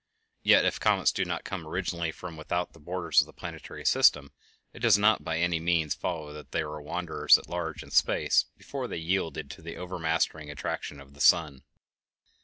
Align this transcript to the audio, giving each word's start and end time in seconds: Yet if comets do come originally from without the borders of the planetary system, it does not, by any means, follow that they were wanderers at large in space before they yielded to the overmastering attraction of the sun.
Yet 0.41 0.65
if 0.65 0.79
comets 0.79 1.11
do 1.11 1.23
come 1.43 1.67
originally 1.67 2.11
from 2.11 2.35
without 2.35 2.73
the 2.73 2.79
borders 2.79 3.21
of 3.21 3.27
the 3.27 3.33
planetary 3.33 3.85
system, 3.85 4.31
it 4.73 4.79
does 4.79 4.97
not, 4.97 5.23
by 5.23 5.37
any 5.37 5.59
means, 5.59 5.93
follow 5.93 6.33
that 6.33 6.53
they 6.53 6.63
were 6.63 6.81
wanderers 6.81 7.37
at 7.37 7.47
large 7.47 7.83
in 7.83 7.91
space 7.91 8.45
before 8.57 8.87
they 8.87 8.97
yielded 8.97 9.51
to 9.51 9.61
the 9.61 9.77
overmastering 9.77 10.49
attraction 10.49 10.99
of 10.99 11.13
the 11.13 11.21
sun. 11.21 11.61